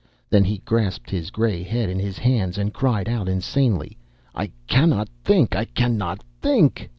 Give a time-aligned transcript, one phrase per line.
[0.31, 3.99] Then he grasped his grey head in his hands and cried out insanely:
[4.33, 5.55] "I cannot think!
[5.55, 6.89] I cannot think!"